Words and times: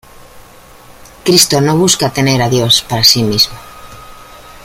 Cristo 1.23 1.61
no 1.61 1.77
busca 1.77 2.09
tener 2.11 2.41
a 2.41 2.49
Dios 2.49 2.83
para 2.89 3.03
sí 3.03 3.21
mismo. 3.21 3.53